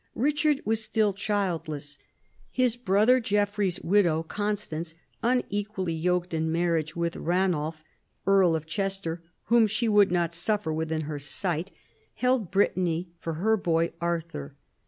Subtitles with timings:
[0.17, 1.99] Eichard was still childless.
[2.49, 7.83] His brother Geoffrey's widow, Constance, unequally yoked in marriage with Eanulf,
[8.25, 11.69] earl of Chester, whom she would not suffer within her sight,
[12.15, 14.55] held Brittany for her boy Arthur.